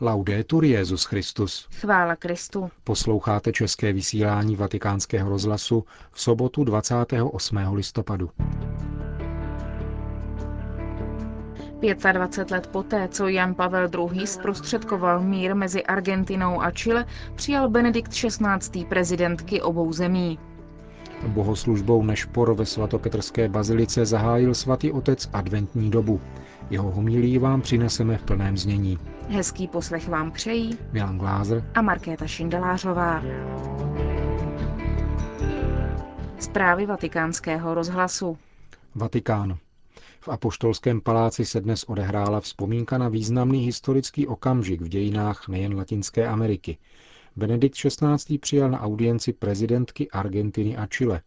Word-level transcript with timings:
Laudetur 0.00 0.64
Jezus 0.64 1.04
Christus. 1.04 1.68
Chvála 1.80 2.16
Kristu. 2.16 2.70
Posloucháte 2.84 3.52
české 3.52 3.92
vysílání 3.92 4.56
Vatikánského 4.56 5.30
rozhlasu 5.30 5.84
v 6.12 6.20
sobotu 6.20 6.64
28. 6.64 7.56
listopadu. 7.72 8.30
25 12.12 12.50
let 12.50 12.66
poté, 12.66 13.08
co 13.08 13.28
Jan 13.28 13.54
Pavel 13.54 13.88
II. 14.12 14.26
zprostředkoval 14.26 15.20
mír 15.20 15.54
mezi 15.54 15.84
Argentinou 15.84 16.62
a 16.62 16.70
Chile, 16.70 17.06
přijal 17.34 17.68
Benedikt 17.68 18.12
XVI. 18.12 18.84
prezidentky 18.88 19.62
obou 19.62 19.92
zemí. 19.92 20.38
Bohoslužbou 21.26 22.02
Nešpor 22.02 22.54
ve 22.54 22.66
svatopetrské 22.66 23.48
bazilice 23.48 24.06
zahájil 24.06 24.54
svatý 24.54 24.92
otec 24.92 25.30
adventní 25.32 25.90
dobu. 25.90 26.20
Jeho 26.70 26.90
homilí 26.90 27.38
vám 27.38 27.60
přineseme 27.60 28.18
v 28.18 28.22
plném 28.22 28.56
znění. 28.56 28.98
Hezký 29.30 29.68
poslech 29.68 30.08
vám 30.08 30.32
přejí 30.32 30.78
Milan 30.92 31.18
Glázer 31.18 31.70
a 31.74 31.82
Markéta 31.82 32.26
Šindelářová. 32.26 33.22
Zprávy 36.38 36.86
vatikánského 36.86 37.74
rozhlasu. 37.74 38.38
Vatikán. 38.94 39.58
V 40.20 40.28
Apoštolském 40.28 41.00
paláci 41.00 41.44
se 41.44 41.60
dnes 41.60 41.84
odehrála 41.84 42.40
vzpomínka 42.40 42.98
na 42.98 43.08
významný 43.08 43.60
historický 43.64 44.26
okamžik 44.26 44.80
v 44.80 44.88
dějinách 44.88 45.48
nejen 45.48 45.76
Latinské 45.76 46.28
Ameriky. 46.28 46.78
Benedikt 47.36 47.76
XVI. 47.76 48.38
přijal 48.38 48.70
na 48.70 48.80
audienci 48.80 49.32
prezidentky 49.32 50.10
Argentiny 50.10 50.76
a 50.76 50.86
Chile. 50.86 51.20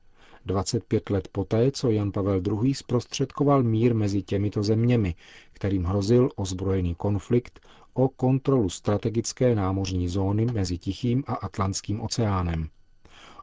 25 0.45 1.09
let 1.09 1.27
poté, 1.31 1.71
co 1.71 1.89
Jan 1.91 2.11
Pavel 2.11 2.41
II. 2.63 2.73
zprostředkoval 2.73 3.63
mír 3.63 3.95
mezi 3.95 4.21
těmito 4.21 4.63
zeměmi, 4.63 5.15
kterým 5.53 5.83
hrozil 5.83 6.29
ozbrojený 6.35 6.95
konflikt 6.95 7.59
o 7.93 8.09
kontrolu 8.09 8.69
strategické 8.69 9.55
námořní 9.55 10.09
zóny 10.09 10.45
mezi 10.45 10.77
Tichým 10.77 11.23
a 11.27 11.33
Atlantským 11.33 12.01
oceánem. 12.01 12.69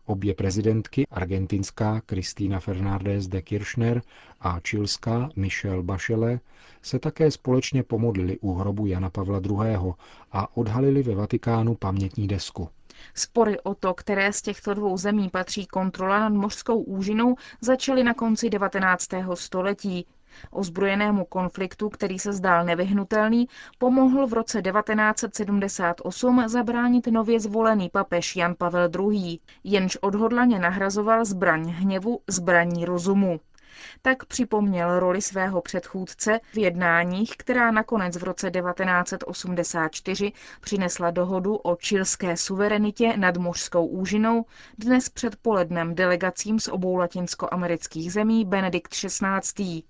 Obě 0.06 0.34
prezidentky, 0.34 1.06
argentinská 1.10 2.00
Kristýna 2.00 2.60
Fernández 2.60 3.28
de 3.28 3.42
Kirchner 3.42 4.02
a 4.40 4.60
čilská 4.60 5.30
Michelle 5.36 5.82
Bachelet, 5.82 6.42
se 6.82 6.98
také 6.98 7.30
společně 7.30 7.82
pomodlili 7.82 8.38
u 8.38 8.54
hrobu 8.54 8.86
Jana 8.86 9.10
Pavla 9.10 9.40
II. 9.50 9.92
a 10.32 10.56
odhalili 10.56 11.02
ve 11.02 11.14
Vatikánu 11.14 11.74
pamětní 11.74 12.28
desku. 12.28 12.68
Spory 13.14 13.60
o 13.60 13.74
to, 13.74 13.94
které 13.94 14.32
z 14.32 14.42
těchto 14.42 14.74
dvou 14.74 14.96
zemí 14.96 15.30
patří 15.30 15.66
kontrola 15.66 16.18
nad 16.18 16.32
mořskou 16.32 16.82
úžinou, 16.82 17.34
začaly 17.60 18.04
na 18.04 18.14
konci 18.14 18.50
19. 18.50 19.08
století. 19.34 20.06
Ozbrojenému 20.50 21.24
konfliktu, 21.24 21.88
který 21.88 22.18
se 22.18 22.32
zdál 22.32 22.64
nevyhnutelný, 22.64 23.48
pomohl 23.78 24.26
v 24.26 24.32
roce 24.32 24.62
1978 24.62 26.48
zabránit 26.48 27.06
nově 27.06 27.40
zvolený 27.40 27.88
papež 27.88 28.36
Jan 28.36 28.54
Pavel 28.58 28.90
II., 29.10 29.38
jenž 29.64 29.96
odhodlaně 30.00 30.58
nahrazoval 30.58 31.24
zbraň 31.24 31.68
hněvu 31.70 32.20
zbraní 32.28 32.84
rozumu 32.84 33.40
tak 34.02 34.24
připomněl 34.24 35.00
roli 35.00 35.22
svého 35.22 35.60
předchůdce 35.60 36.40
v 36.52 36.58
jednáních, 36.58 37.36
která 37.36 37.70
nakonec 37.70 38.16
v 38.16 38.22
roce 38.22 38.50
1984 38.50 40.32
přinesla 40.60 41.10
dohodu 41.10 41.56
o 41.56 41.76
čilské 41.76 42.36
suverenitě 42.36 43.16
nad 43.16 43.36
mořskou 43.36 43.86
úžinou, 43.86 44.44
dnes 44.78 45.08
před 45.08 45.36
polednem 45.36 45.94
delegacím 45.94 46.60
z 46.60 46.68
obou 46.68 46.96
latinskoamerických 46.96 48.12
zemí 48.12 48.44
Benedikt 48.44 48.92
XVI. 48.92 49.82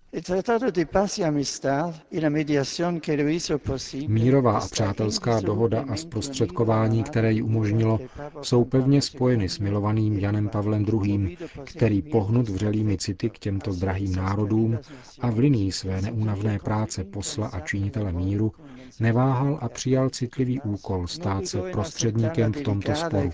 Mírová 4.09 4.59
a 4.59 4.69
přátelská 4.69 5.41
dohoda 5.41 5.85
a 5.89 5.97
zprostředkování, 5.97 7.03
které 7.03 7.33
ji 7.33 7.43
umožnilo, 7.43 7.99
jsou 8.43 8.65
pevně 8.65 9.03
spojeny 9.03 9.49
s 9.49 9.59
milovaným 9.59 10.19
Janem 10.19 10.49
Pavlem 10.49 10.87
II., 11.05 11.37
který 11.65 12.03
pohnut 12.03 12.49
vřelými 12.49 12.99
city 12.99 13.31
k 13.31 13.39
těmto 13.39 13.73
drahým 13.73 14.15
národům 14.15 14.79
a 15.21 15.31
v 15.31 15.39
linii 15.39 15.73
své 15.73 16.03
neúnavné 16.03 16.59
práce 16.59 17.05
posla 17.05 17.47
a 17.47 17.61
činitele 17.61 18.13
míru 18.13 18.53
neváhal 19.01 19.59
a 19.63 19.69
přijal 19.69 20.11
citlivý 20.11 20.61
úkol 20.61 21.07
stát 21.07 21.47
se 21.47 21.63
prostředníkem 21.73 22.53
v 22.53 22.63
tomto 22.63 22.95
sporu. 22.95 23.33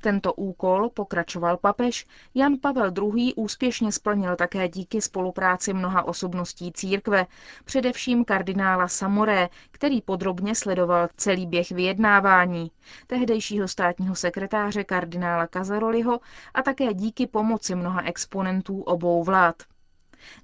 Tento 0.00 0.32
úkol, 0.32 0.90
pokračoval 0.90 1.56
papež, 1.56 2.06
Jan 2.34 2.56
Pavel 2.58 2.92
II. 3.16 3.34
úspěšně 3.34 3.92
splnil 3.92 4.36
také 4.36 4.68
díky 4.68 5.00
spolupráci 5.00 5.72
mnoha 5.72 6.02
osobností 6.02 6.72
církve, 6.72 7.26
především 7.64 8.24
kardinála 8.24 8.88
Samoré, 8.88 9.48
který 9.70 10.02
podrobně 10.02 10.54
sledoval 10.54 11.08
celý 11.16 11.46
běh 11.46 11.70
vyjednávání, 11.72 12.70
tehdejšího 13.06 13.68
státního 13.68 14.14
sekretáře 14.14 14.84
kardinála 14.84 15.46
Kazaroliho 15.46 16.20
a 16.54 16.62
také 16.62 16.94
díky 16.94 17.26
pomoci 17.26 17.74
mnoha 17.74 18.00
exponentů 18.00 18.80
obou 18.82 19.24
vlád. 19.24 19.56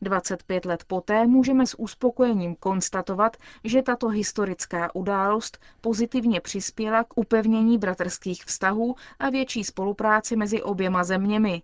25 0.03 0.65
let 0.65 0.85
poté 0.87 1.27
můžeme 1.27 1.67
s 1.67 1.79
uspokojením 1.79 2.57
konstatovat, 2.57 3.37
že 3.65 3.83
tato 3.83 4.09
historická 4.09 4.95
událost 4.95 5.59
pozitivně 5.81 6.41
přispěla 6.41 7.05
k 7.05 7.19
upevnění 7.19 7.79
bratrských 7.79 8.45
vztahů 8.45 8.95
a 9.19 9.31
větší 9.31 9.65
spolupráci 9.65 10.37
mezi 10.37 10.63
oběma 10.63 11.05
zeměmi. 11.05 11.63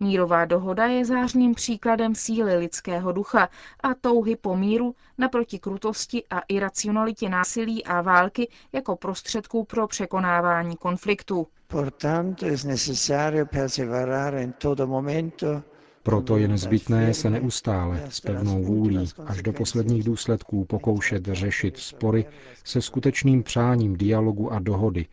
Mírová 0.00 0.44
dohoda 0.44 0.86
je 0.86 1.04
zářným 1.04 1.54
příkladem 1.54 2.14
síly 2.14 2.56
lidského 2.56 3.12
ducha 3.12 3.48
a 3.82 3.94
touhy 3.94 4.36
po 4.36 4.56
míru 4.56 4.94
naproti 5.18 5.58
krutosti 5.58 6.24
a 6.30 6.40
iracionalitě 6.48 7.28
násilí 7.28 7.84
a 7.84 8.00
války 8.02 8.48
jako 8.72 8.96
prostředků 8.96 9.64
pro 9.64 9.86
překonávání 9.86 10.76
konfliktu. 10.76 11.46
Portanto 11.66 12.46
es 12.46 12.64
necesario 12.64 13.46
perseverare 13.46 14.42
in 14.42 14.52
todo 14.52 14.86
momento 14.86 15.62
proto 16.08 16.36
je 16.36 16.48
nezbytné 16.48 17.14
se 17.14 17.30
neustále 17.30 18.02
s 18.10 18.20
pevnou 18.20 18.62
vůlí 18.64 19.08
až 19.26 19.42
do 19.42 19.52
posledních 19.52 20.04
důsledků 20.04 20.64
pokoušet 20.64 21.24
řešit 21.26 21.76
spory 21.78 22.24
se 22.64 22.82
skutečným 22.82 23.42
přáním 23.42 23.96
dialogu 23.96 24.52
a 24.52 24.58
dohody, 24.58 25.06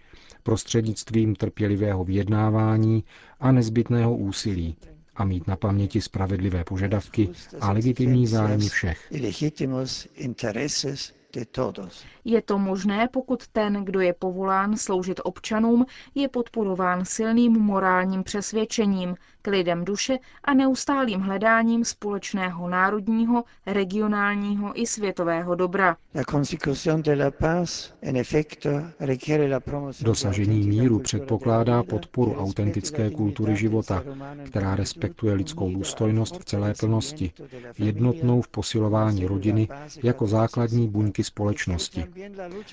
prostřednictvím 0.44 1.35
trpělivého 1.35 2.03
vyjednávání 2.03 3.03
a 3.39 3.51
nezbytného 3.51 4.16
úsilí 4.17 4.75
a 5.16 5.25
mít 5.25 5.47
na 5.47 5.56
paměti 5.56 6.01
spravedlivé 6.01 6.63
požadavky 6.63 7.29
a 7.62 7.72
legitimní 7.72 8.27
zájmy 8.27 8.69
všech. 8.69 9.12
Je 12.25 12.41
to 12.41 12.57
možné, 12.59 13.07
pokud 13.12 13.47
ten, 13.47 13.73
kdo 13.85 14.00
je 14.00 14.13
povolán 14.13 14.78
sloužit 14.78 15.22
občanům, 15.23 15.85
je 16.16 16.28
podporován 16.29 17.06
silným 17.06 17.51
morálním 17.53 18.23
přesvědčením, 18.23 19.16
klidem 19.41 19.85
duše 19.85 20.18
a 20.44 20.53
neustálým 20.53 21.19
hledáním 21.22 21.85
společného 21.85 22.69
národního, 22.69 23.44
regionálního 23.66 24.81
i 24.81 24.88
světového 24.88 25.56
dobra. 25.56 25.97
Dosažení 30.01 30.68
míru 30.68 31.00
předpokládá 31.00 31.84
podporu 31.84 32.35
autentické 32.35 33.09
kultury 33.09 33.56
života, 33.56 34.03
která 34.45 34.75
respektuje 34.75 35.34
lidskou 35.34 35.72
důstojnost 35.74 36.40
v 36.40 36.45
celé 36.45 36.74
plnosti, 36.79 37.31
jednotnou 37.78 38.41
v 38.41 38.47
posilování 38.47 39.25
rodiny 39.25 39.68
jako 40.03 40.28
základní 40.28 40.88
buňky 40.90 41.24
společnosti. 41.25 42.06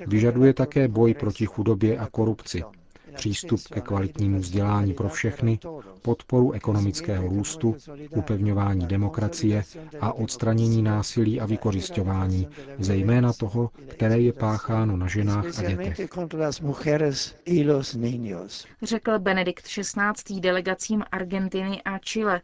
Vyžaduje 0.06 0.54
také 0.54 0.88
boj 0.88 1.14
proti 1.14 1.46
chudobě 1.46 1.98
a 1.98 2.06
korupci, 2.10 2.62
přístup 3.14 3.60
ke 3.72 3.80
kvalitnímu 3.80 4.38
vzdělání 4.38 4.94
pro 4.94 5.08
všechny, 5.08 5.58
podporu 6.02 6.52
ekonomického 6.52 7.28
růstu, 7.28 7.76
upevňování 8.16 8.86
demokracie 8.86 9.64
a 10.00 10.12
odstranění 10.12 10.82
násilí 10.82 11.40
a 11.40 11.46
vykořišťování, 11.46 12.49
zejména 12.78 13.32
toho, 13.32 13.70
které 13.88 14.19
je 14.19 14.32
pácháno 14.32 14.96
na 14.96 15.06
ženách 15.06 15.58
a 15.58 15.62
dětech. 15.62 16.00
Řekl 18.82 19.19
Benedikt 19.19 19.64
XVI. 19.64 20.40
delegacím 20.40 21.02
Argentiny 21.12 21.82
a 21.84 21.99
Chile. 21.99 22.40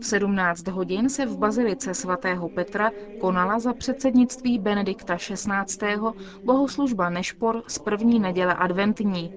V 0.00 0.06
17 0.06 0.68
hodin 0.68 1.08
se 1.08 1.26
v 1.26 1.36
bazilice 1.38 1.94
svatého 1.94 2.48
Petra 2.48 2.90
konala 3.20 3.58
za 3.58 3.72
předsednictví 3.72 4.58
Benedikta 4.58 5.16
XVI. 5.16 5.96
bohoslužba 6.44 7.10
Nešpor 7.10 7.62
z 7.66 7.78
první 7.78 8.20
neděle 8.20 8.54
adventní. 8.54 9.34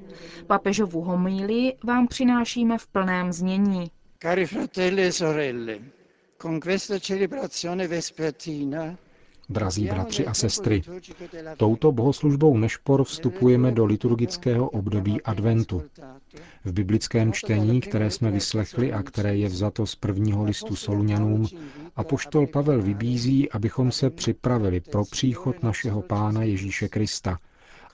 Papežovu 0.47 1.01
homílii 1.01 1.73
vám 1.83 2.07
přinášíme 2.07 2.77
v 2.77 2.87
plném 2.87 3.33
znění. 3.33 3.91
Cari 4.21 4.45
fratelli 4.45 5.03
e 5.03 5.11
sorelle, 5.11 5.79
con 6.41 6.59
questa 6.59 6.99
celebrazione 6.99 7.87
vespertina 7.87 8.97
Drazí 9.49 9.85
bratři 9.85 10.25
a 10.27 10.33
sestry, 10.33 10.81
touto 11.57 11.91
bohoslužbou 11.91 12.57
Nešpor 12.57 13.03
vstupujeme 13.03 13.71
do 13.71 13.85
liturgického 13.85 14.69
období 14.69 15.21
adventu. 15.21 15.83
V 16.65 16.73
biblickém 16.73 17.33
čtení, 17.33 17.81
které 17.81 18.11
jsme 18.11 18.31
vyslechli 18.31 18.93
a 18.93 19.03
které 19.03 19.35
je 19.37 19.47
vzato 19.49 19.85
z 19.85 19.95
prvního 19.95 20.43
listu 20.43 20.75
Soluňanům, 20.75 21.47
apoštol 21.95 22.47
Pavel 22.47 22.81
vybízí, 22.81 23.51
abychom 23.51 23.91
se 23.91 24.09
připravili 24.09 24.79
pro 24.79 25.03
příchod 25.05 25.63
našeho 25.63 26.01
Pána 26.01 26.43
Ježíše 26.43 26.87
Krista. 26.87 27.37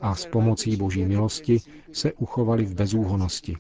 A 0.02 0.16
s 0.16 0.26
pomocí 0.26 0.76
Boží 0.76 1.06
milosti 1.06 1.62
se 1.92 2.14
uchovali 2.14 2.66
v 2.66 2.74
bezúhonosti. 2.74 3.58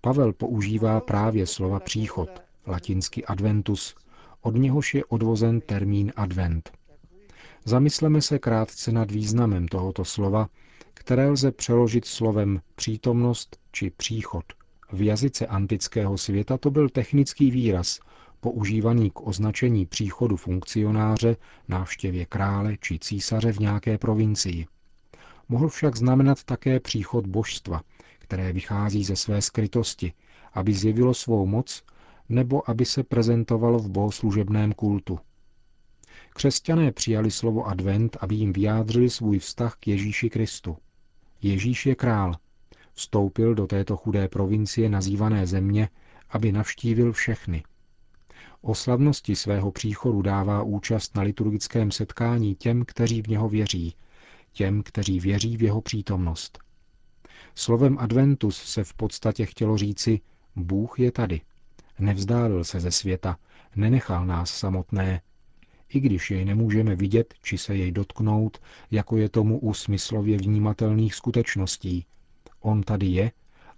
Pavel 0.00 0.32
používá 0.32 1.00
právě 1.00 1.46
slova 1.46 1.80
příchod, 1.80 2.28
latinsky 2.66 3.24
adventus, 3.24 3.94
od 4.42 4.54
něhož 4.56 4.94
je 4.94 5.04
odvozen 5.04 5.60
termín 5.60 6.12
advent. 6.16 6.79
Zamysleme 7.64 8.22
se 8.22 8.38
krátce 8.38 8.92
nad 8.92 9.10
významem 9.10 9.68
tohoto 9.68 10.04
slova, 10.04 10.48
které 10.94 11.28
lze 11.30 11.52
přeložit 11.52 12.04
slovem 12.04 12.60
přítomnost 12.74 13.56
či 13.72 13.90
příchod. 13.90 14.44
V 14.92 15.02
jazyce 15.02 15.46
antického 15.46 16.18
světa 16.18 16.58
to 16.58 16.70
byl 16.70 16.88
technický 16.88 17.50
výraz, 17.50 18.00
používaný 18.40 19.10
k 19.10 19.26
označení 19.26 19.86
příchodu 19.86 20.36
funkcionáře, 20.36 21.36
návštěvě 21.68 22.26
krále 22.26 22.76
či 22.80 22.98
císaře 22.98 23.52
v 23.52 23.58
nějaké 23.58 23.98
provincii. 23.98 24.66
Mohl 25.48 25.68
však 25.68 25.96
znamenat 25.96 26.44
také 26.44 26.80
příchod 26.80 27.26
božstva, 27.26 27.82
které 28.18 28.52
vychází 28.52 29.04
ze 29.04 29.16
své 29.16 29.42
skrytosti, 29.42 30.12
aby 30.52 30.72
zjevilo 30.72 31.14
svou 31.14 31.46
moc 31.46 31.82
nebo 32.28 32.70
aby 32.70 32.84
se 32.84 33.02
prezentovalo 33.02 33.78
v 33.78 33.90
bohoslužebném 33.90 34.72
kultu. 34.72 35.18
Křesťané 36.34 36.92
přijali 36.92 37.30
slovo 37.30 37.66
advent, 37.66 38.16
aby 38.20 38.34
jim 38.34 38.52
vyjádřili 38.52 39.10
svůj 39.10 39.38
vztah 39.38 39.76
k 39.80 39.88
Ježíši 39.88 40.30
Kristu. 40.30 40.76
Ježíš 41.42 41.86
je 41.86 41.94
král. 41.94 42.36
Vstoupil 42.92 43.54
do 43.54 43.66
této 43.66 43.96
chudé 43.96 44.28
provincie 44.28 44.88
nazývané 44.88 45.46
země, 45.46 45.88
aby 46.30 46.52
navštívil 46.52 47.12
všechny. 47.12 47.62
O 48.62 48.74
slavnosti 48.74 49.36
svého 49.36 49.72
příchodu 49.72 50.22
dává 50.22 50.62
účast 50.62 51.16
na 51.16 51.22
liturgickém 51.22 51.90
setkání 51.90 52.54
těm, 52.54 52.84
kteří 52.84 53.22
v 53.22 53.26
něho 53.26 53.48
věří, 53.48 53.94
těm, 54.52 54.82
kteří 54.82 55.20
věří 55.20 55.56
v 55.56 55.62
jeho 55.62 55.80
přítomnost. 55.80 56.58
Slovem 57.54 57.98
adventus 57.98 58.56
se 58.56 58.84
v 58.84 58.94
podstatě 58.94 59.46
chtělo 59.46 59.78
říci 59.78 60.20
Bůh 60.56 60.98
je 60.98 61.12
tady. 61.12 61.40
Nevzdálil 61.98 62.64
se 62.64 62.80
ze 62.80 62.90
světa, 62.90 63.36
nenechal 63.76 64.26
nás 64.26 64.50
samotné, 64.50 65.20
i 65.94 66.00
když 66.00 66.30
jej 66.30 66.44
nemůžeme 66.44 66.96
vidět 66.96 67.34
či 67.42 67.58
se 67.58 67.76
jej 67.76 67.92
dotknout, 67.92 68.58
jako 68.90 69.16
je 69.16 69.28
tomu 69.28 69.58
u 69.58 69.74
smyslově 69.74 70.38
vnímatelných 70.38 71.14
skutečností. 71.14 72.04
On 72.60 72.82
tady 72.82 73.06
je 73.06 73.30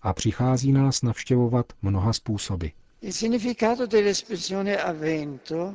a 0.02 0.12
přichází 0.12 0.72
nás 0.72 1.02
navštěvovat 1.02 1.66
mnoha 1.82 2.12
způsoby. 2.12 2.66
Il 3.02 3.12
significato 3.12 3.86
dell'espressione 3.86 4.76
avvento 4.76 5.74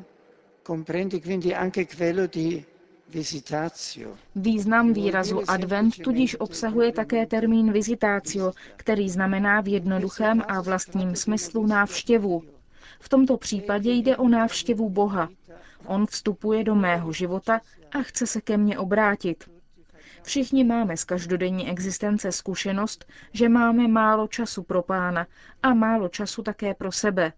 comprende 0.68 1.20
quindi 1.20 1.56
anche 1.56 1.86
quello 1.86 2.28
di 2.28 2.66
Význam 4.36 4.94
výrazu 4.94 5.42
advent 5.48 5.96
tudíž 6.04 6.36
obsahuje 6.40 6.92
také 6.92 7.26
termín 7.26 7.72
visitatio, 7.72 8.52
který 8.76 9.10
znamená 9.10 9.62
v 9.62 9.68
jednoduchém 9.68 10.44
a 10.48 10.62
vlastním 10.62 11.16
smyslu 11.16 11.66
návštěvu. 11.68 12.44
V 13.00 13.10
tomto 13.10 13.38
případě 13.38 13.92
jde 13.92 14.18
o 14.18 14.28
návštěvu 14.28 14.90
Boha. 14.90 15.30
On 15.88 16.06
vstupuje 16.06 16.64
do 16.64 16.76
mého 16.76 17.12
života 17.12 17.62
a 17.92 18.02
chce 18.02 18.28
se 18.28 18.42
ke 18.42 18.58
mně 18.58 18.78
obrátit. 18.80 19.50
Všichni 20.24 20.64
máme 20.64 20.98
z 20.98 21.04
každodenní 21.04 21.70
existence 21.70 22.32
zkušenost, 22.32 23.06
že 23.34 23.50
máme 23.50 23.88
málo 23.88 24.28
času 24.28 24.64
pro 24.64 24.82
pána 24.84 25.28
a 25.64 25.74
málo 25.74 26.10
času 26.10 26.44
také 26.44 26.74
pro 26.74 26.92
sebe. 26.92 27.34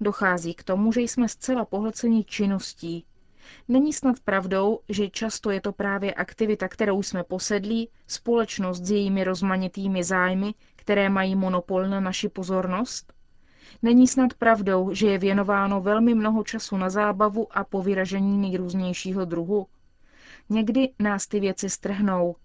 Dochází 0.00 0.54
k 0.54 0.62
tomu, 0.62 0.92
že 0.92 1.00
jsme 1.00 1.28
zcela 1.28 1.64
pohlceni 1.64 2.24
činností, 2.24 3.04
Není 3.68 3.92
snad 3.92 4.20
pravdou, 4.20 4.80
že 4.88 5.10
často 5.10 5.50
je 5.50 5.60
to 5.60 5.72
právě 5.72 6.14
aktivita, 6.14 6.68
kterou 6.68 7.02
jsme 7.02 7.24
posedlí, 7.24 7.90
společnost 8.06 8.80
s 8.84 8.90
jejími 8.90 9.24
rozmanitými 9.24 10.04
zájmy, 10.04 10.54
které 10.76 11.08
mají 11.08 11.34
monopol 11.36 11.88
na 11.88 12.00
naši 12.00 12.28
pozornost? 12.28 13.12
Není 13.82 14.08
snad 14.08 14.34
pravdou, 14.34 14.94
že 14.94 15.06
je 15.06 15.18
věnováno 15.18 15.80
velmi 15.80 16.14
mnoho 16.14 16.44
času 16.44 16.76
na 16.76 16.90
zábavu 16.90 17.46
a 17.50 17.64
povyražení 17.64 18.38
nejrůznějšího 18.38 19.24
druhu? 19.24 19.66
Někdy 20.48 20.90
nás 20.98 21.26
ty 21.26 21.40
věci 21.40 21.70
strhnou. 21.70 22.36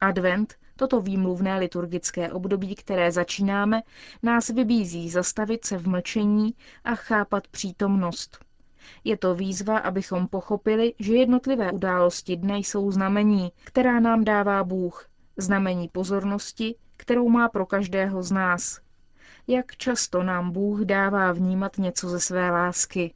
Advent, 0.00 0.54
toto 0.76 1.00
výmluvné 1.00 1.58
liturgické 1.58 2.32
období, 2.32 2.74
které 2.74 3.12
začínáme, 3.12 3.82
nás 4.22 4.48
vybízí 4.48 5.10
zastavit 5.10 5.64
se 5.64 5.78
v 5.78 5.88
mlčení 5.88 6.54
a 6.84 6.94
chápat 6.94 7.48
přítomnost. 7.48 8.44
Je 9.04 9.16
to 9.16 9.34
výzva, 9.34 9.78
abychom 9.78 10.28
pochopili, 10.28 10.94
že 10.98 11.14
jednotlivé 11.14 11.72
události 11.72 12.36
dne 12.36 12.58
jsou 12.58 12.90
znamení, 12.90 13.52
která 13.64 14.00
nám 14.00 14.24
dává 14.24 14.64
Bůh, 14.64 15.08
znamení 15.36 15.88
pozornosti, 15.88 16.74
kterou 16.96 17.28
má 17.28 17.48
pro 17.48 17.66
každého 17.66 18.22
z 18.22 18.32
nás. 18.32 18.80
Jak 19.46 19.76
často 19.76 20.22
nám 20.22 20.50
Bůh 20.50 20.80
dává 20.80 21.32
vnímat 21.32 21.78
něco 21.78 22.08
ze 22.08 22.20
své 22.20 22.50
lásky. 22.50 23.14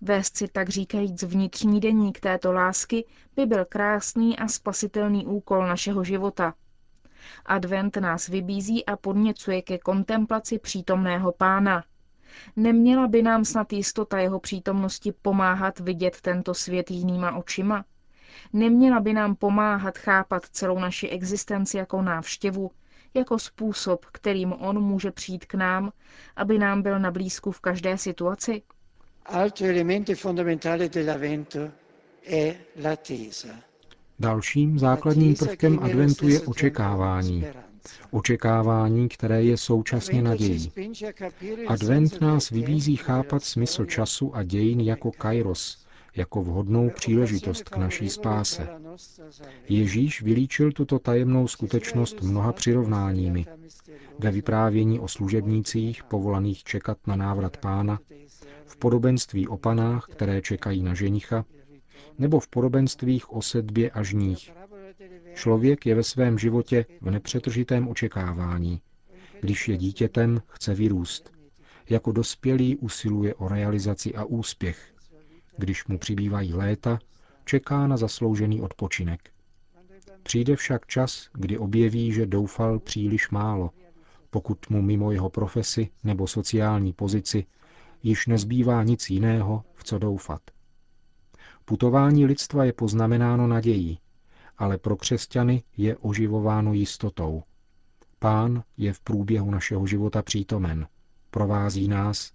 Vést 0.00 0.36
si 0.36 0.48
tak 0.48 0.68
říkajíc 0.68 1.22
vnitřní 1.22 1.80
deník 1.80 2.20
této 2.20 2.52
lásky 2.52 3.04
by 3.36 3.46
byl 3.46 3.64
krásný 3.64 4.38
a 4.38 4.48
spasitelný 4.48 5.26
úkol 5.26 5.66
našeho 5.66 6.04
života. 6.04 6.54
Advent 7.46 7.96
nás 7.96 8.26
vybízí 8.28 8.86
a 8.86 8.96
podněcuje 8.96 9.62
ke 9.62 9.78
kontemplaci 9.78 10.58
přítomného 10.58 11.32
pána– 11.32 11.84
Neměla 12.56 13.08
by 13.08 13.22
nám 13.22 13.44
snad 13.44 13.72
jistota 13.72 14.18
jeho 14.18 14.40
přítomnosti 14.40 15.12
pomáhat 15.12 15.80
vidět 15.80 16.20
tento 16.20 16.54
svět 16.54 16.90
jinýma 16.90 17.36
očima? 17.36 17.84
Neměla 18.52 19.00
by 19.00 19.12
nám 19.12 19.36
pomáhat 19.36 19.98
chápat 19.98 20.42
celou 20.46 20.78
naši 20.78 21.08
existenci 21.08 21.76
jako 21.76 22.02
návštěvu, 22.02 22.70
jako 23.14 23.38
způsob, 23.38 24.04
kterým 24.12 24.52
on 24.52 24.80
může 24.80 25.10
přijít 25.10 25.44
k 25.44 25.54
nám, 25.54 25.92
aby 26.36 26.58
nám 26.58 26.82
byl 26.82 26.98
na 26.98 27.10
blízku 27.10 27.52
v 27.52 27.60
každé 27.60 27.98
situaci? 27.98 28.62
Dalším 34.18 34.78
základním 34.78 35.34
prvkem 35.34 35.78
adventu 35.82 36.28
je 36.28 36.40
očekávání. 36.40 37.44
Očekávání, 38.10 39.08
které 39.08 39.42
je 39.42 39.56
současně 39.56 40.22
nadějí. 40.22 40.72
Advent 41.66 42.20
nás 42.20 42.50
vybízí 42.50 42.96
chápat 42.96 43.44
smysl 43.44 43.84
času 43.84 44.36
a 44.36 44.42
dějin 44.42 44.80
jako 44.80 45.10
kairos, 45.12 45.87
jako 46.16 46.42
vhodnou 46.42 46.90
příležitost 46.90 47.68
k 47.68 47.76
naší 47.76 48.08
spáse. 48.08 48.68
Ježíš 49.68 50.22
vylíčil 50.22 50.72
tuto 50.72 50.98
tajemnou 50.98 51.48
skutečnost 51.48 52.22
mnoha 52.22 52.52
přirovnáními. 52.52 53.46
Ve 54.18 54.30
vyprávění 54.30 55.00
o 55.00 55.08
služebnících 55.08 56.04
povolaných 56.04 56.64
čekat 56.64 56.98
na 57.06 57.16
návrat 57.16 57.56
pána, 57.56 57.98
v 58.66 58.76
podobenství 58.76 59.48
o 59.48 59.56
panách, 59.56 60.06
které 60.10 60.42
čekají 60.42 60.82
na 60.82 60.94
ženicha, 60.94 61.44
nebo 62.18 62.40
v 62.40 62.48
podobenstvích 62.48 63.32
o 63.32 63.42
sedbě 63.42 63.90
a 63.90 64.02
žních. 64.02 64.52
Člověk 65.34 65.86
je 65.86 65.94
ve 65.94 66.02
svém 66.02 66.38
životě 66.38 66.86
v 67.00 67.10
nepřetržitém 67.10 67.88
očekávání. 67.88 68.80
Když 69.40 69.68
je 69.68 69.76
dítětem, 69.76 70.42
chce 70.48 70.74
vyrůst. 70.74 71.32
Jako 71.90 72.12
dospělý 72.12 72.76
usiluje 72.76 73.34
o 73.34 73.48
realizaci 73.48 74.14
a 74.14 74.24
úspěch. 74.24 74.94
Když 75.58 75.86
mu 75.86 75.98
přibývají 75.98 76.54
léta, 76.54 76.98
čeká 77.44 77.86
na 77.86 77.96
zasloužený 77.96 78.60
odpočinek. 78.60 79.30
Přijde 80.22 80.56
však 80.56 80.86
čas, 80.86 81.28
kdy 81.32 81.58
objeví, 81.58 82.12
že 82.12 82.26
doufal 82.26 82.78
příliš 82.78 83.30
málo, 83.30 83.70
pokud 84.30 84.70
mu 84.70 84.82
mimo 84.82 85.12
jeho 85.12 85.30
profesi 85.30 85.90
nebo 86.04 86.26
sociální 86.26 86.92
pozici 86.92 87.46
již 88.02 88.26
nezbývá 88.26 88.82
nic 88.82 89.10
jiného, 89.10 89.64
v 89.74 89.84
co 89.84 89.98
doufat. 89.98 90.40
Putování 91.64 92.26
lidstva 92.26 92.64
je 92.64 92.72
poznamenáno 92.72 93.46
nadějí, 93.46 93.98
ale 94.58 94.78
pro 94.78 94.96
křesťany 94.96 95.62
je 95.76 95.96
oživováno 95.96 96.72
jistotou. 96.72 97.42
Pán 98.18 98.62
je 98.76 98.92
v 98.92 99.00
průběhu 99.00 99.50
našeho 99.50 99.86
života 99.86 100.22
přítomen, 100.22 100.86
provází 101.30 101.88
nás 101.88 102.32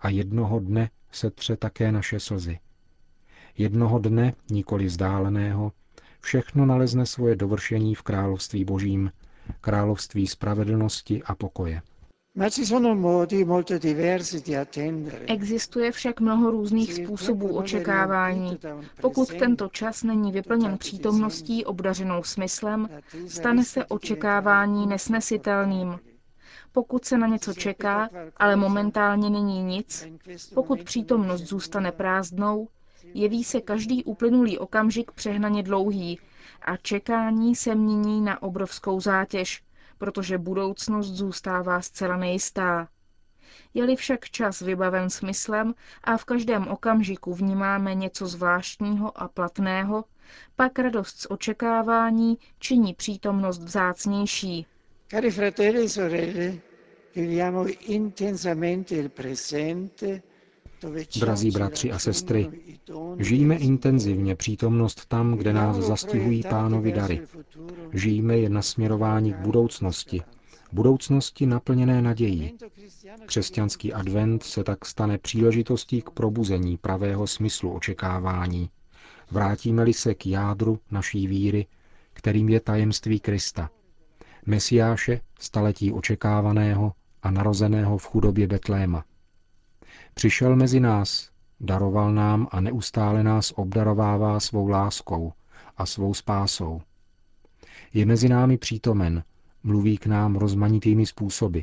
a 0.00 0.08
jednoho 0.08 0.60
dne 0.60 0.90
setře 1.16 1.56
také 1.56 1.92
naše 1.92 2.20
slzy. 2.20 2.58
Jednoho 3.58 3.98
dne, 3.98 4.32
nikoli 4.50 4.84
vzdáleného, 4.86 5.72
všechno 6.20 6.66
nalezne 6.66 7.06
svoje 7.06 7.36
dovršení 7.36 7.94
v 7.94 8.02
království 8.02 8.64
božím, 8.64 9.12
království 9.60 10.26
spravedlnosti 10.26 11.22
a 11.22 11.34
pokoje. 11.34 11.82
Existuje 15.26 15.92
však 15.92 16.20
mnoho 16.20 16.50
různých 16.50 16.94
způsobů 16.94 17.56
očekávání. 17.56 18.58
Pokud 19.00 19.28
tento 19.34 19.68
čas 19.68 20.02
není 20.02 20.32
vyplněn 20.32 20.78
přítomností 20.78 21.64
obdařenou 21.64 22.22
smyslem, 22.22 22.88
stane 23.28 23.64
se 23.64 23.84
očekávání 23.86 24.86
nesnesitelným. 24.86 25.98
Pokud 26.74 27.04
se 27.04 27.18
na 27.18 27.26
něco 27.26 27.54
čeká, 27.54 28.08
ale 28.36 28.56
momentálně 28.56 29.30
není 29.30 29.62
nic, 29.62 30.06
pokud 30.54 30.82
přítomnost 30.82 31.40
zůstane 31.42 31.92
prázdnou, 31.92 32.68
jeví 33.14 33.44
se 33.44 33.60
každý 33.60 34.04
uplynulý 34.04 34.58
okamžik 34.58 35.10
přehnaně 35.12 35.62
dlouhý 35.62 36.18
a 36.62 36.76
čekání 36.76 37.54
se 37.56 37.74
mění 37.74 38.20
na 38.20 38.42
obrovskou 38.42 39.00
zátěž, 39.00 39.62
protože 39.98 40.38
budoucnost 40.38 41.06
zůstává 41.10 41.80
zcela 41.82 42.16
nejistá. 42.16 42.88
Je-li 43.74 43.96
však 43.96 44.24
čas 44.30 44.60
vybaven 44.60 45.10
smyslem 45.10 45.74
a 46.04 46.16
v 46.16 46.24
každém 46.24 46.68
okamžiku 46.68 47.34
vnímáme 47.34 47.94
něco 47.94 48.26
zvláštního 48.26 49.20
a 49.22 49.28
platného, 49.28 50.04
pak 50.56 50.78
radost 50.78 51.20
z 51.20 51.26
očekávání 51.30 52.38
činí 52.58 52.94
přítomnost 52.94 53.58
vzácnější. 53.58 54.66
Cari 55.06 55.30
fratelli 55.30 55.82
e 55.84 55.88
sorelle, 55.88 56.60
viviamo 57.12 57.66
intensamente 57.86 58.94
il 58.96 59.10
presente, 59.10 60.22
Drazí 61.20 61.50
bratři 61.50 61.92
a 61.92 61.98
sestry, 61.98 62.50
žijeme 63.18 63.56
intenzivně 63.56 64.36
přítomnost 64.36 65.06
tam, 65.06 65.34
kde 65.36 65.52
nás 65.52 65.76
zastihují 65.76 66.42
pánovi 66.42 66.92
dary. 66.92 67.20
Žijeme 67.92 68.38
je 68.38 68.48
nasměrování 68.50 69.32
k 69.32 69.36
budoucnosti, 69.36 70.22
budoucnosti 70.72 71.46
naplněné 71.46 72.02
nadějí. 72.02 72.54
Křesťanský 73.26 73.92
advent 73.92 74.42
se 74.42 74.64
tak 74.64 74.84
stane 74.86 75.18
příležitostí 75.18 76.02
k 76.02 76.10
probuzení 76.10 76.76
pravého 76.76 77.26
smyslu 77.26 77.72
očekávání. 77.72 78.70
Vrátíme-li 79.30 79.92
se 79.92 80.14
k 80.14 80.26
jádru 80.26 80.78
naší 80.90 81.26
víry, 81.26 81.66
kterým 82.12 82.48
je 82.48 82.60
tajemství 82.60 83.20
Krista. 83.20 83.70
Mesiáše, 84.46 85.20
staletí 85.38 85.92
očekávaného 85.92 86.92
a 87.22 87.30
narozeného 87.30 87.98
v 87.98 88.06
chudobě 88.06 88.46
Betléma. 88.46 89.04
Přišel 90.14 90.56
mezi 90.56 90.80
nás, 90.80 91.30
daroval 91.60 92.12
nám 92.12 92.48
a 92.50 92.60
neustále 92.60 93.22
nás 93.22 93.52
obdarovává 93.56 94.40
svou 94.40 94.68
láskou 94.68 95.32
a 95.76 95.86
svou 95.86 96.14
spásou. 96.14 96.82
Je 97.92 98.06
mezi 98.06 98.28
námi 98.28 98.58
přítomen, 98.58 99.24
mluví 99.62 99.98
k 99.98 100.06
nám 100.06 100.36
rozmanitými 100.36 101.06
způsoby. 101.06 101.60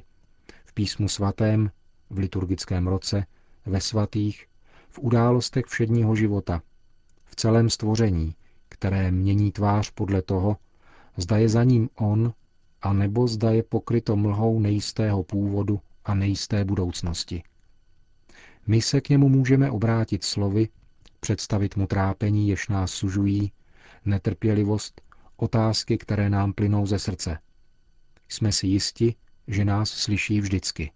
V 0.66 0.74
písmu 0.74 1.08
svatém, 1.08 1.72
v 2.10 2.18
liturgickém 2.18 2.88
roce, 2.88 3.26
ve 3.66 3.82
svatých, 3.82 4.48
v 4.90 5.00
událostech 5.00 5.66
všedního 5.66 6.16
života, 6.16 6.62
v 7.26 7.36
celém 7.36 7.70
stvoření, 7.70 8.36
které 8.70 9.12
mění 9.12 9.52
tvář 9.52 9.92
podle 9.92 10.22
toho, 10.22 10.58
zda 11.18 11.38
je 11.38 11.50
za 11.50 11.64
ním 11.64 11.90
on, 11.96 12.34
a 12.82 12.94
nebo 12.94 13.28
zda 13.28 13.52
je 13.52 13.64
pokryto 13.64 14.16
mlhou 14.16 14.60
nejistého 14.60 15.24
původu 15.24 15.80
a 16.06 16.16
nejisté 16.16 16.66
budoucnosti. 16.66 17.44
My 18.68 18.82
se 18.82 19.02
k 19.02 19.10
němu 19.10 19.30
můžeme 19.30 19.72
obrátit 19.72 20.24
slovy, 20.24 20.70
představit 21.20 21.76
mu 21.78 21.88
trápení, 21.88 22.50
jež 22.50 22.68
nás 22.68 22.92
sužují, 22.92 23.52
netrpělivost, 24.06 25.02
otázky, 25.38 25.98
které 25.98 26.30
nám 26.30 26.54
plynou 26.54 26.86
ze 26.86 27.00
srdce. 27.00 27.38
Jsme 28.30 28.52
si 28.52 28.68
jisti, 28.68 29.16
že 29.48 29.66
nás 29.66 29.90
slyší 29.90 30.42
vždycky. 30.42 30.92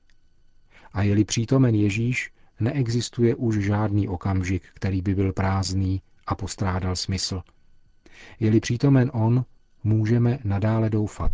A 0.94 1.04
je-li 1.04 1.25
přítomen 1.25 1.75
Ježíš, 1.75 2.32
neexistuje 2.60 3.36
už 3.36 3.56
žádný 3.56 4.08
okamžik, 4.08 4.63
který 4.74 5.01
by 5.01 5.15
byl 5.15 5.34
prázdný 5.34 6.01
a 6.27 6.36
postrádal 6.36 6.96
smysl. 6.96 7.42
Je-li 8.39 8.60
přítomen 8.60 9.12
On, 9.13 9.46
můžeme 9.84 10.39
nadále 10.44 10.89
doufat. 10.89 11.32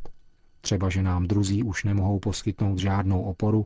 Třeba, 0.61 0.89
že 0.89 1.01
nám 1.03 1.27
druzí 1.27 1.63
už 1.63 1.83
nemohou 1.83 2.19
poskytnout 2.19 2.77
žádnou 2.79 3.21
oporu, 3.21 3.65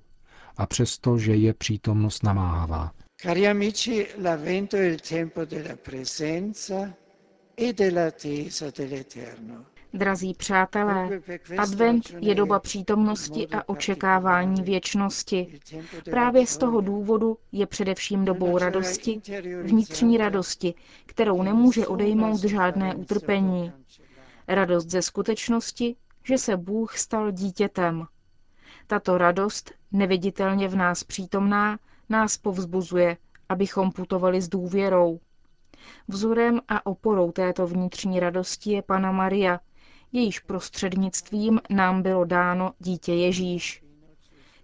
a 0.58 0.66
přesto, 0.66 1.18
že 1.18 1.36
je 1.36 1.54
přítomnost 1.54 2.24
namáhavá. 2.24 2.92
Cari 3.22 3.48
amici, 3.48 4.08
l'avvento 4.24 4.78
è 4.78 4.86
il 4.86 5.00
tempo 5.00 5.46
della 5.46 5.76
presenza 5.76 6.94
e 7.58 7.74
dell'attesa 7.74 8.72
dell'eterno. 8.78 9.66
Drazí 9.94 10.34
přátelé, 10.34 11.22
advent 11.58 12.04
je 12.20 12.36
doba 12.36 12.60
přítomnosti 12.60 13.48
a 13.48 13.70
očekávání 13.70 14.62
věčnosti. 14.64 15.60
Právě 16.10 16.48
z 16.48 16.58
toho 16.58 16.82
důvodu 16.82 17.38
je 17.52 17.66
především 17.68 18.26
dobou 18.26 18.58
radosti, 18.58 19.22
vnitřní 19.64 20.18
radosti, 20.18 20.74
kterou 21.06 21.44
nemůže 21.44 21.88
odejmout 21.88 22.44
žádné 22.44 22.96
utrpení. 22.96 23.72
Radost 24.48 24.90
ze 24.90 25.02
skutečnosti, 25.02 25.96
že 26.28 26.38
se 26.38 26.58
Bůh 26.58 26.98
stal 26.98 27.32
dítětem. 27.32 28.08
Tato 28.88 29.18
radost, 29.18 29.72
neviditelně 29.92 30.68
v 30.68 30.76
nás 30.76 31.04
přítomná, 31.04 31.80
nás 32.10 32.38
povzbuzuje, 32.38 33.18
abychom 33.50 33.92
putovali 33.92 34.42
s 34.42 34.48
důvěrou. 34.50 35.20
Vzorem 36.08 36.62
a 36.68 36.86
oporou 36.86 37.32
této 37.32 37.68
vnitřní 37.68 38.20
radosti 38.20 38.72
je 38.72 38.82
Pana 38.82 39.12
Maria, 39.12 39.60
jejíž 40.12 40.40
prostřednictvím 40.40 41.62
nám 41.70 42.02
bylo 42.02 42.26
dáno 42.26 42.74
dítě 42.80 43.14
Ježíš. 43.14 43.84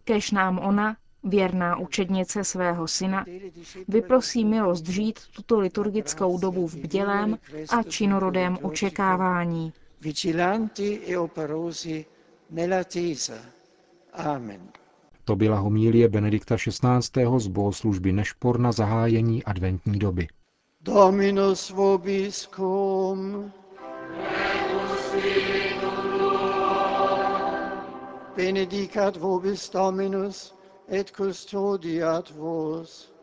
Kež 0.03 0.31
nám 0.31 0.59
ona, 0.59 0.95
věrná 1.23 1.77
učednice 1.77 2.43
svého 2.43 2.87
syna, 2.87 3.25
vyprosí 3.87 4.45
milost 4.45 4.87
žít 4.87 5.19
tuto 5.35 5.59
liturgickou 5.59 6.37
dobu 6.39 6.67
v 6.67 6.75
bdělém 6.75 7.37
a 7.69 7.83
činorodém 7.83 8.57
očekávání. 8.61 9.73
Vigilanti 10.01 11.01
e 11.05 11.15
operosi 11.15 12.05
nell'attesa 12.49 13.37
Amen. 14.13 14.69
To 15.25 15.35
byla 15.35 15.59
homílie 15.59 16.09
Benedikta 16.09 16.55
XVI. 16.55 17.39
z 17.39 17.47
bohoslužby 17.47 18.11
Nešpor 18.11 18.59
na 18.59 18.71
zahájení 18.71 19.43
adventní 19.43 19.99
doby. 19.99 20.27
Dominus 20.81 21.69
vobiscum. 21.69 23.51
Benedicat 28.35 29.17
vobis 29.17 29.69
Dominus 29.69 30.55
et 30.89 31.11
custodiat 31.11 32.29
vos. 32.29 33.13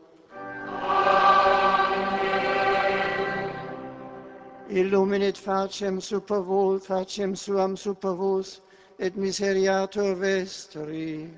Illuminit 4.70 5.38
facem 5.38 5.98
vos, 6.44 6.86
facem 6.86 7.34
suam 7.34 7.74
super 7.74 8.12
vos, 8.12 8.60
et 8.98 9.16
miseriatur 9.16 10.14
vestri. 10.14 11.30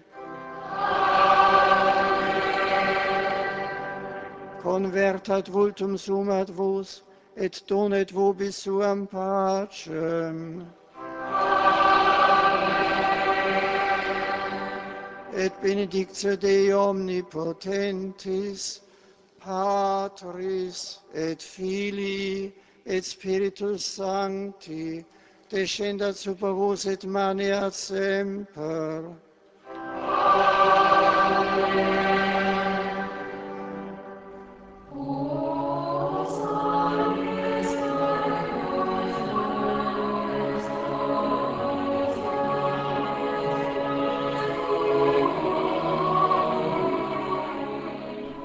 Convertat 4.61 5.49
vultum 5.49 5.97
sumat 5.97 6.51
vos, 6.51 7.03
et 7.37 7.63
donet 7.69 8.11
vobis 8.11 8.57
suam 8.57 9.07
pacem. 9.07 10.67
Et 15.33 15.53
benedictio 15.63 16.37
Dei 16.37 16.73
omnipotentis, 16.73 18.81
Patris 19.39 20.99
et 21.15 21.41
Filii 21.41 22.53
et 22.91 23.05
Spiritus 23.05 23.85
Sancti, 23.85 25.05
descendat 25.51 26.17
super 26.17 26.53
vos 26.53 26.87
et 26.87 27.05
maniat 27.05 27.75
semper. 27.75 29.03